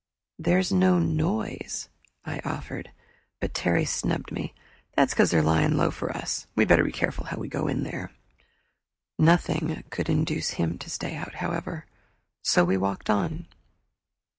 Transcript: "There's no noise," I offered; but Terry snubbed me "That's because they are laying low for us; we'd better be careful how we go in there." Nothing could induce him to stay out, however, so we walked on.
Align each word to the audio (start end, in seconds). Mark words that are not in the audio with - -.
"There's 0.39 0.71
no 0.71 0.97
noise," 0.97 1.87
I 2.25 2.39
offered; 2.43 2.89
but 3.39 3.53
Terry 3.53 3.85
snubbed 3.85 4.31
me 4.31 4.55
"That's 4.95 5.13
because 5.13 5.29
they 5.29 5.37
are 5.37 5.43
laying 5.43 5.77
low 5.77 5.91
for 5.91 6.09
us; 6.11 6.47
we'd 6.55 6.67
better 6.69 6.83
be 6.83 6.91
careful 6.91 7.25
how 7.25 7.37
we 7.37 7.47
go 7.47 7.67
in 7.67 7.83
there." 7.83 8.09
Nothing 9.19 9.83
could 9.91 10.09
induce 10.09 10.49
him 10.57 10.79
to 10.79 10.89
stay 10.89 11.15
out, 11.15 11.35
however, 11.35 11.85
so 12.41 12.65
we 12.65 12.77
walked 12.77 13.11
on. 13.11 13.45